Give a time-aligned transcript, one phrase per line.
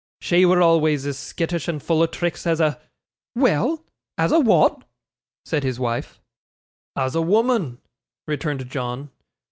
[0.19, 2.81] 'She wur always as skittish and full o' tricks as a'
[3.35, 3.83] 'Well,
[4.17, 4.83] as a what?'
[5.45, 6.19] said his wife.
[6.95, 7.77] 'As a woman,'
[8.25, 9.11] returned John.